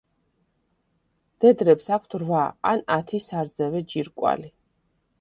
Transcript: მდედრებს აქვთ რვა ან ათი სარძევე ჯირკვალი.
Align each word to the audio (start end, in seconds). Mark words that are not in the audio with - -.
მდედრებს 1.35 1.87
აქვთ 1.99 2.17
რვა 2.23 2.41
ან 2.73 2.85
ათი 2.99 3.23
სარძევე 3.29 3.87
ჯირკვალი. 3.95 4.55